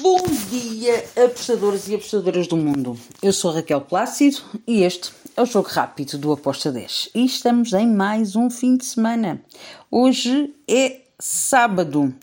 Bom 0.00 0.22
dia, 0.48 1.04
apostadores 1.24 1.88
e 1.88 1.94
apostadoras 1.96 2.46
do 2.46 2.56
mundo. 2.56 2.96
Eu 3.20 3.32
sou 3.32 3.50
Raquel 3.50 3.80
Plácido 3.80 4.38
e 4.64 4.84
este 4.84 5.12
é 5.36 5.42
o 5.42 5.44
jogo 5.44 5.68
rápido 5.68 6.16
do 6.16 6.30
Aposta 6.30 6.70
10. 6.70 7.10
E 7.16 7.24
estamos 7.24 7.72
em 7.72 7.88
mais 7.88 8.36
um 8.36 8.48
fim 8.48 8.76
de 8.76 8.84
semana. 8.84 9.42
Hoje 9.90 10.54
é 10.68 11.00
sábado, 11.18 12.14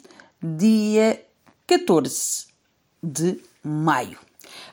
dia 0.41 1.21
14 1.67 2.46
de 3.03 3.41
maio. 3.62 4.19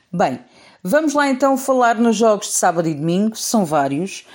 Bem, 0.09 0.39
vamos 0.81 1.13
lá 1.13 1.27
então 1.27 1.57
falar 1.57 1.95
nos 1.95 2.15
jogos 2.15 2.47
de 2.47 2.53
sábado 2.53 2.87
e 2.87 2.93
domingo, 2.93 3.35
são 3.35 3.65
vários. 3.65 4.25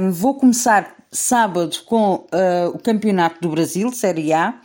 Um, 0.00 0.12
vou 0.12 0.36
começar 0.36 0.94
sábado 1.10 1.76
com 1.84 2.14
uh, 2.14 2.68
o 2.72 2.78
Campeonato 2.78 3.40
do 3.40 3.48
Brasil, 3.48 3.90
Série 3.90 4.32
A 4.32 4.60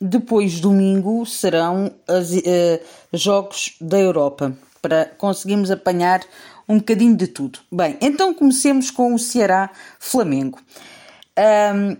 depois, 0.00 0.60
domingo, 0.60 1.26
serão 1.26 1.92
os 2.08 2.32
uh, 2.32 2.80
Jogos 3.12 3.74
da 3.80 3.98
Europa, 3.98 4.56
para 4.80 5.06
conseguirmos 5.18 5.68
apanhar 5.70 6.22
um 6.68 6.78
bocadinho 6.78 7.16
de 7.16 7.26
tudo. 7.26 7.58
Bem, 7.70 7.98
então 8.00 8.32
comecemos 8.32 8.90
com 8.90 9.12
o 9.12 9.18
Ceará-Flamengo. 9.18 10.58
Um, 11.38 11.96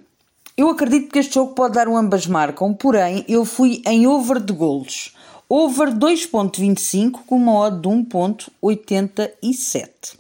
eu 0.56 0.70
acredito 0.70 1.10
que 1.10 1.18
este 1.18 1.34
jogo 1.34 1.52
pode 1.54 1.74
dar 1.74 1.88
um 1.88 1.96
ambas 1.96 2.26
marcam, 2.26 2.72
porém 2.72 3.24
eu 3.28 3.44
fui 3.44 3.82
em 3.86 4.06
over 4.06 4.40
de 4.40 4.52
golos. 4.52 5.14
Over 5.48 5.92
2.25 5.92 7.24
com 7.26 7.36
uma 7.36 7.58
odd 7.58 7.80
de 7.80 7.88
1.87. 7.88 10.19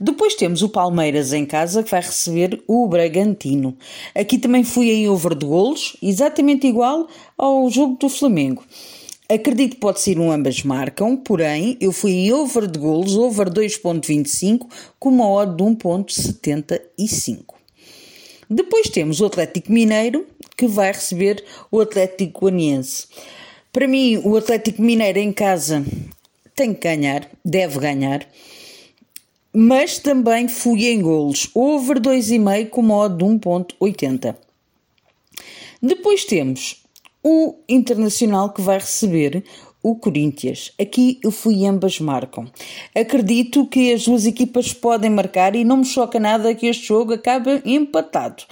Depois 0.00 0.34
temos 0.34 0.62
o 0.62 0.68
Palmeiras 0.68 1.32
em 1.32 1.46
casa 1.46 1.82
que 1.82 1.90
vai 1.90 2.00
receber 2.00 2.62
o 2.66 2.86
Bragantino. 2.88 3.76
Aqui 4.14 4.38
também 4.38 4.64
fui 4.64 4.90
em 4.90 5.08
over 5.08 5.34
de 5.34 5.46
golos, 5.46 5.96
exatamente 6.02 6.66
igual 6.66 7.08
ao 7.38 7.70
jogo 7.70 7.96
do 7.98 8.08
Flamengo. 8.08 8.64
Acredito 9.28 9.74
que 9.74 9.80
pode 9.80 10.00
ser 10.00 10.18
um 10.18 10.30
ambas 10.30 10.62
marcam, 10.62 11.16
porém 11.16 11.78
eu 11.80 11.92
fui 11.92 12.12
em 12.12 12.32
over 12.32 12.66
de 12.66 12.78
golos, 12.78 13.16
over 13.16 13.48
2.25 13.48 14.66
com 14.98 15.08
uma 15.08 15.30
odd 15.30 15.56
de 15.56 15.62
1.75. 15.62 17.54
Depois 18.50 18.90
temos 18.90 19.20
o 19.20 19.26
Atlético 19.26 19.72
Mineiro 19.72 20.26
que 20.56 20.66
vai 20.66 20.92
receber 20.92 21.42
o 21.70 21.80
Atlético 21.80 22.40
Goianiense. 22.40 23.06
Para 23.72 23.88
mim, 23.88 24.20
o 24.22 24.36
Atlético 24.36 24.82
Mineiro 24.82 25.18
em 25.18 25.32
casa 25.32 25.84
tem 26.54 26.72
que 26.72 26.80
ganhar, 26.80 27.28
deve 27.44 27.78
ganhar 27.80 28.26
mas 29.54 29.98
também 30.00 30.48
fui 30.48 30.86
em 30.88 31.00
golos, 31.00 31.48
over 31.54 32.00
2,5 32.00 32.68
com 32.70 32.82
modo 32.82 33.16
de 33.16 33.24
1.80. 33.24 34.34
Depois 35.80 36.24
temos 36.24 36.82
o 37.22 37.54
Internacional 37.68 38.52
que 38.52 38.60
vai 38.60 38.78
receber 38.78 39.44
o 39.82 39.94
Corinthians. 39.94 40.72
Aqui 40.80 41.20
eu 41.22 41.30
fui 41.30 41.66
ambas 41.66 42.00
marcam. 42.00 42.50
Acredito 42.94 43.66
que 43.66 43.92
as 43.92 44.04
duas 44.04 44.26
equipas 44.26 44.72
podem 44.72 45.10
marcar 45.10 45.54
e 45.54 45.62
não 45.62 45.76
me 45.76 45.84
choca 45.84 46.18
nada 46.18 46.54
que 46.54 46.66
este 46.66 46.86
jogo 46.86 47.12
acabe 47.12 47.62
empatado. 47.64 48.42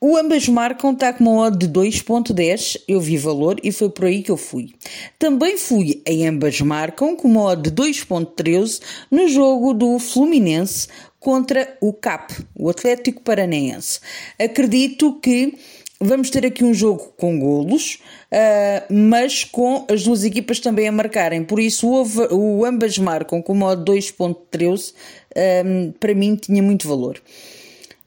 O 0.00 0.16
ambas 0.16 0.48
marcam 0.48 0.92
está 0.92 1.12
com 1.12 1.24
uma 1.24 1.46
odd 1.48 1.66
de 1.66 1.68
2.10, 1.68 2.82
eu 2.86 3.00
vi 3.00 3.16
valor 3.16 3.58
e 3.64 3.72
foi 3.72 3.90
por 3.90 4.04
aí 4.04 4.22
que 4.22 4.30
eu 4.30 4.36
fui. 4.36 4.72
Também 5.18 5.56
fui 5.56 6.00
em 6.06 6.24
ambas 6.24 6.60
marcam 6.60 7.16
com 7.16 7.26
uma 7.26 7.42
odd 7.42 7.68
de 7.68 7.74
2.13 7.74 8.80
no 9.10 9.26
jogo 9.26 9.74
do 9.74 9.98
Fluminense 9.98 10.86
contra 11.18 11.76
o 11.80 11.92
CAP, 11.92 12.32
o 12.54 12.70
Atlético 12.70 13.22
Paranaense. 13.22 13.98
Acredito 14.38 15.14
que 15.14 15.54
vamos 16.00 16.30
ter 16.30 16.46
aqui 16.46 16.62
um 16.62 16.72
jogo 16.72 17.12
com 17.16 17.36
golos, 17.36 17.98
uh, 18.32 18.94
mas 18.94 19.42
com 19.42 19.84
as 19.90 20.04
duas 20.04 20.22
equipas 20.22 20.60
também 20.60 20.86
a 20.86 20.92
marcarem. 20.92 21.42
Por 21.42 21.58
isso 21.58 21.88
o, 21.88 22.60
o 22.60 22.64
ambas 22.64 22.96
marcam 22.98 23.42
com 23.42 23.52
uma 23.52 23.66
odd 23.66 23.82
de 23.82 24.00
2.13 24.00 24.92
uh, 24.92 25.92
para 25.98 26.14
mim 26.14 26.36
tinha 26.36 26.62
muito 26.62 26.86
valor. 26.86 27.20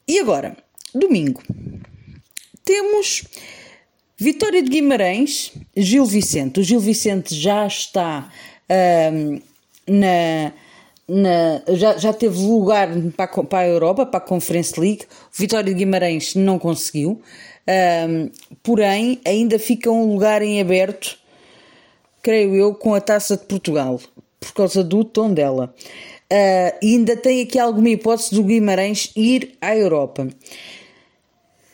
E 0.07 0.19
agora? 0.19 0.55
Domingo. 0.93 1.41
Temos 2.63 3.23
Vitória 4.21 4.61
de 4.61 4.69
Guimarães, 4.69 5.51
Gil 5.75 6.05
Vicente. 6.05 6.59
O 6.59 6.63
Gil 6.63 6.79
Vicente 6.79 7.33
já 7.33 7.65
está 7.65 8.31
um, 9.11 9.41
na, 9.87 10.53
na, 11.07 11.75
já, 11.75 11.97
já 11.97 12.13
teve 12.13 12.37
lugar 12.37 12.87
para 13.17 13.27
para 13.43 13.59
a 13.59 13.67
Europa, 13.67 14.05
para 14.05 14.19
a 14.19 14.21
Conference 14.21 14.79
League. 14.79 15.05
O 15.05 15.37
Vitória 15.39 15.73
de 15.73 15.79
Guimarães 15.79 16.35
não 16.35 16.59
conseguiu, 16.59 17.19
um, 18.07 18.29
porém 18.61 19.19
ainda 19.25 19.57
fica 19.57 19.89
um 19.89 20.13
lugar 20.13 20.43
em 20.43 20.61
aberto, 20.61 21.17
creio 22.21 22.53
eu, 22.53 22.75
com 22.75 22.93
a 22.93 23.01
Taça 23.01 23.35
de 23.35 23.45
Portugal, 23.45 23.99
por 24.39 24.53
causa 24.53 24.83
do 24.83 25.03
tom 25.03 25.33
dela. 25.33 25.73
Uh, 26.31 26.77
ainda 26.85 27.17
tem 27.17 27.41
aqui 27.41 27.57
alguma 27.57 27.89
hipótese 27.89 28.35
do 28.35 28.43
Guimarães 28.43 29.11
ir 29.15 29.57
à 29.59 29.75
Europa. 29.75 30.27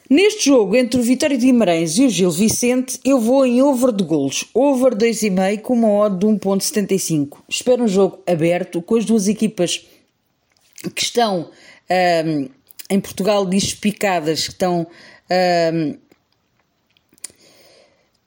Neste 0.09 0.45
jogo 0.45 0.73
entre 0.78 0.97
o 0.97 1.03
Vitória 1.03 1.38
de 1.38 1.47
Guimarães 1.47 1.97
e 1.97 2.06
o 2.06 2.09
Gil 2.09 2.31
Vicente, 2.31 2.97
eu 3.03 3.19
vou 3.19 3.45
em 3.45 3.62
over 3.62 3.91
de 3.91 4.06
golos, 4.06 4.45
over 4.53 4.95
2,5 4.95 5.62
com 5.62 5.73
uma 5.73 5.90
odd 5.90 6.18
de 6.18 6.25
1.75. 6.25 7.40
Espero 7.50 7.84
um 7.84 7.88
jogo 7.90 8.23
aberto 8.25 8.81
com 8.81 8.96
as 8.96 9.03
duas 9.03 9.28
equipas 9.28 9.85
que 10.96 11.03
estão 11.03 11.50
um, 12.25 12.50
em 12.90 13.00
Portugal 13.01 13.46
despicadas, 13.46 14.46
que 14.46 14.53
estão 14.53 14.88
um, 15.73 15.97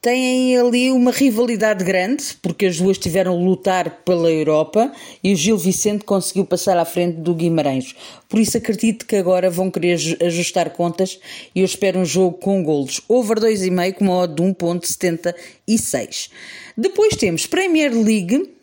têm 0.00 0.56
ali 0.56 0.90
uma 0.90 1.10
rivalidade 1.10 1.84
grande, 1.84 2.24
porque 2.40 2.66
as 2.66 2.78
duas 2.78 2.96
tiveram 2.96 3.32
a 3.32 3.36
lutar 3.36 4.02
pela 4.04 4.30
Europa 4.30 4.90
e 5.22 5.32
o 5.32 5.36
Gil 5.36 5.58
Vicente 5.58 6.04
conseguiu 6.04 6.44
passar 6.44 6.76
à 6.78 6.84
frente 6.84 7.16
do 7.18 7.34
Guimarães. 7.34 7.94
Por 8.28 8.40
isso 8.40 8.56
acredito 8.56 9.06
que 9.06 9.16
agora 9.16 9.50
vão 9.50 9.70
querer 9.70 9.98
ajustar 10.22 10.70
contas 10.70 11.20
e 11.54 11.60
eu 11.60 11.64
espero 11.64 11.98
um 11.98 12.04
jogo 12.04 12.38
com 12.38 12.62
golos. 12.62 13.02
Over 13.08 13.38
2,5 13.38 13.94
com 13.94 14.04
uma 14.04 14.16
odd 14.18 14.34
de 14.34 14.42
1.76. 14.42 16.30
Depois 16.76 17.16
temos 17.16 17.46
Premier 17.46 17.92
League, 17.92 18.54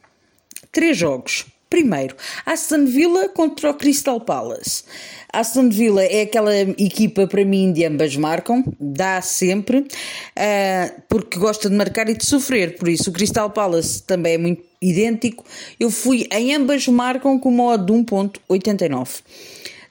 três 0.71 0.97
jogos. 0.97 1.45
Primeiro, 1.69 2.15
Aston 2.45 2.85
Villa 2.85 3.27
contra 3.29 3.71
o 3.71 3.73
Crystal 3.73 4.21
Palace. 4.21 4.83
Aston 5.31 5.69
Villa 5.69 6.03
é 6.03 6.21
aquela 6.21 6.55
equipa 6.55 7.27
para 7.27 7.43
mim 7.43 7.73
de 7.73 7.83
ambas 7.83 8.15
marcam, 8.15 8.63
dá 8.79 9.21
sempre, 9.21 9.79
uh, 9.79 11.01
porque 11.09 11.37
gosta 11.37 11.69
de 11.69 11.75
marcar 11.75 12.09
e 12.09 12.15
de 12.15 12.25
sofrer, 12.25 12.77
por 12.77 12.87
isso 12.87 13.09
o 13.09 13.13
Crystal 13.13 13.49
Palace 13.49 14.01
também 14.03 14.35
é 14.35 14.37
muito 14.37 14.63
idêntico. 14.81 15.43
Eu 15.79 15.91
fui 15.91 16.27
em 16.31 16.55
ambas 16.55 16.87
marcam 16.87 17.37
com 17.37 17.49
uma 17.49 17.73
odd 17.73 17.85
de 17.85 17.91
1.89. 17.91 19.21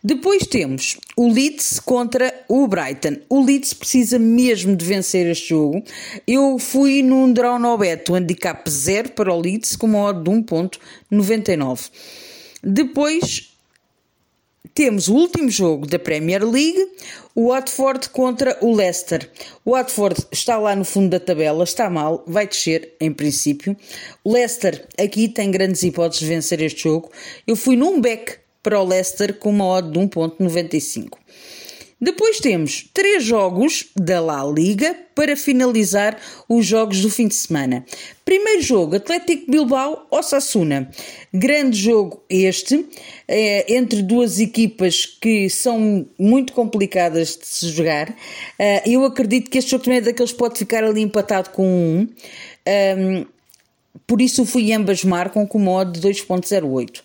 Depois 0.06 0.46
temos 0.46 0.98
o 1.16 1.28
Leeds 1.28 1.80
contra 1.80 2.32
o 2.48 2.68
Brighton. 2.68 3.16
O 3.28 3.44
Leeds 3.44 3.74
precisa 3.74 4.20
mesmo 4.20 4.76
de 4.76 4.84
vencer 4.84 5.26
este 5.26 5.48
jogo. 5.48 5.82
Eu 6.24 6.60
fui 6.60 7.02
num 7.02 7.32
draw 7.32 7.58
no 7.58 7.76
bet, 7.76 8.08
o 8.08 8.14
handicap 8.14 8.70
0 8.70 9.10
para 9.16 9.34
o 9.34 9.40
Leeds 9.40 9.74
com 9.74 9.88
uma 9.88 10.04
odd 10.04 10.22
de 10.22 10.30
1.99. 10.30 11.90
Depois 12.62 13.52
temos 14.72 15.08
o 15.08 15.14
último 15.16 15.50
jogo 15.50 15.88
da 15.88 15.98
Premier 15.98 16.44
League, 16.48 16.86
o 17.34 17.48
Watford 17.48 18.08
contra 18.10 18.56
o 18.60 18.72
Leicester. 18.76 19.28
O 19.64 19.72
Watford 19.72 20.24
está 20.30 20.56
lá 20.56 20.76
no 20.76 20.84
fundo 20.84 21.10
da 21.10 21.18
tabela, 21.18 21.64
está 21.64 21.90
mal, 21.90 22.22
vai 22.28 22.46
descer 22.46 22.94
em 23.00 23.12
princípio. 23.12 23.76
O 24.22 24.32
Leicester 24.32 24.86
aqui 25.00 25.28
tem 25.28 25.50
grandes 25.50 25.82
hipóteses 25.82 26.20
de 26.20 26.28
vencer 26.28 26.62
este 26.62 26.84
jogo. 26.84 27.10
Eu 27.44 27.56
fui 27.56 27.74
num 27.74 28.00
back 28.00 28.45
para 28.66 28.80
o 28.80 28.84
Leicester 28.84 29.32
com 29.34 29.50
uma 29.50 29.64
odd 29.64 29.92
de 29.92 29.96
1.95. 29.96 31.18
Depois 32.00 32.40
temos 32.40 32.90
três 32.92 33.22
jogos 33.22 33.86
da 33.96 34.20
La 34.20 34.44
Liga 34.44 34.92
para 35.14 35.36
finalizar 35.36 36.18
os 36.48 36.66
jogos 36.66 37.00
do 37.00 37.08
fim 37.08 37.28
de 37.28 37.36
semana. 37.36 37.86
Primeiro 38.24 38.60
jogo, 38.60 38.96
Atlético 38.96 39.48
Bilbao 39.48 40.08
Osasuna. 40.10 40.90
Grande 41.32 41.78
jogo 41.78 42.24
este, 42.28 42.84
é, 43.28 43.72
entre 43.72 44.02
duas 44.02 44.40
equipas 44.40 45.06
que 45.06 45.48
são 45.48 46.04
muito 46.18 46.52
complicadas 46.52 47.36
de 47.36 47.46
se 47.46 47.68
jogar. 47.68 48.10
Uh, 48.10 48.82
eu 48.84 49.04
acredito 49.04 49.48
que 49.48 49.58
este 49.58 49.70
jogo 49.70 49.84
também 49.84 49.98
é 50.00 50.02
daqueles 50.02 50.32
que 50.32 50.38
pode 50.38 50.58
ficar 50.58 50.82
ali 50.82 51.02
empatado 51.02 51.50
com 51.50 51.64
um. 51.64 52.08
um 52.98 53.35
por 54.06 54.20
isso 54.20 54.44
fui 54.44 54.72
ambas 54.72 55.04
marcam 55.04 55.46
com 55.46 55.68
odd 55.68 55.98
de 55.98 56.08
2.08. 56.08 57.02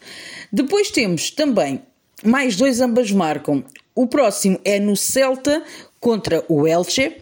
Depois 0.52 0.92
temos 0.92 1.32
também 1.32 1.82
mais 2.24 2.56
dois 2.56 2.82
ambas 2.82 3.12
marcam. 3.12 3.64
O 3.96 4.08
próximo 4.08 4.60
é 4.64 4.80
no 4.80 4.96
Celta 4.96 5.64
contra 6.00 6.44
o 6.48 6.68
Elche. 6.68 7.18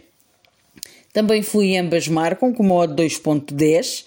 Também 1.12 1.42
fui 1.42 1.76
ambas 1.76 2.06
marcam 2.08 2.52
com 2.52 2.62
uma 2.62 2.74
odd 2.74 3.02
2.10. 3.02 4.04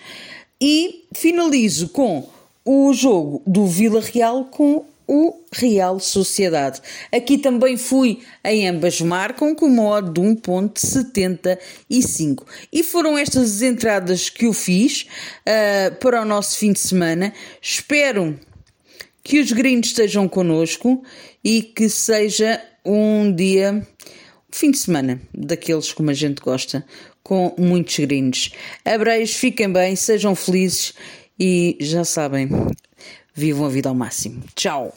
E 0.62 1.06
finalizo 1.14 1.90
com 1.90 2.28
o 2.64 2.94
jogo 2.94 3.42
do 3.46 3.66
Vila 3.66 4.02
Real 4.02 4.46
com 4.46 4.86
o 5.08 5.42
Real 5.52 6.00
Sociedade. 6.00 6.82
Aqui 7.12 7.38
também 7.38 7.78
fui, 7.78 8.20
em 8.44 8.68
ambas 8.68 9.00
marcam 9.02 9.56
com 9.56 9.66
uma 9.66 9.84
odd 9.84 10.14
de 10.14 10.22
1.75. 10.22 12.46
E 12.72 12.84
foram 12.84 13.18
estas 13.18 13.54
as 13.54 13.62
entradas 13.62 14.30
que 14.30 14.46
eu 14.46 14.54
fiz 14.54 15.08
uh, 15.48 15.96
para 15.96 16.22
o 16.22 16.26
nosso 16.26 16.58
fim 16.58 16.74
de 16.74 16.80
semana. 16.80 17.34
Espero 17.62 18.40
que 19.24 19.40
os 19.40 19.52
gringos 19.52 19.90
estejam 19.90 20.28
connosco 20.28 21.04
e 21.44 21.62
que 21.62 21.90
seja 21.90 22.62
um 22.86 23.34
dia, 23.34 23.74
um 23.74 23.84
fim 24.52 24.72
de 24.72 24.78
semana, 24.78 25.22
daqueles 25.34 25.94
como 25.94 26.10
a 26.10 26.14
gente 26.14 26.42
gosta, 26.42 26.86
com 27.22 27.54
muitos 27.58 27.98
gringos. 28.00 28.52
Abreios, 28.84 29.34
fiquem 29.34 29.72
bem, 29.72 29.96
sejam 29.96 30.36
felizes 30.36 30.94
e 31.40 31.78
já 31.80 32.04
sabem, 32.04 32.50
vivam 33.34 33.66
a 33.66 33.70
vida 33.70 33.90
ao 33.90 33.96
máximo. 33.96 34.44
Tchau! 34.56 34.94